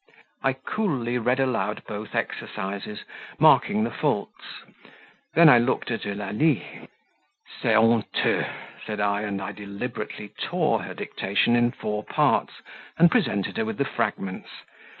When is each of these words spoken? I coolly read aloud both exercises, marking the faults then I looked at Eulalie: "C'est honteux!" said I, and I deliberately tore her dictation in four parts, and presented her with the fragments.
I 0.41 0.53
coolly 0.53 1.19
read 1.19 1.39
aloud 1.39 1.83
both 1.85 2.15
exercises, 2.15 3.03
marking 3.37 3.83
the 3.83 3.91
faults 3.91 4.63
then 5.35 5.47
I 5.47 5.59
looked 5.59 5.91
at 5.91 6.05
Eulalie: 6.05 6.87
"C'est 7.61 7.75
honteux!" 7.75 8.49
said 8.83 8.99
I, 8.99 9.21
and 9.21 9.39
I 9.39 9.51
deliberately 9.51 10.29
tore 10.41 10.81
her 10.81 10.95
dictation 10.95 11.55
in 11.55 11.69
four 11.69 12.03
parts, 12.03 12.63
and 12.97 13.11
presented 13.11 13.57
her 13.57 13.65
with 13.65 13.77
the 13.77 13.85
fragments. 13.85 14.49